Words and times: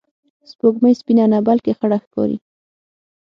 سپوږمۍ 0.49 0.93
سپینه 1.01 1.25
نه، 1.31 1.39
بلکې 1.47 1.77
خړه 1.79 1.97
ښکاري 2.03 2.37